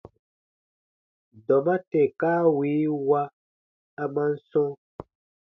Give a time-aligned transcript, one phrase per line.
[1.45, 3.21] Dɔma tè kaa wii wa,
[4.01, 4.67] a man sɔ̃: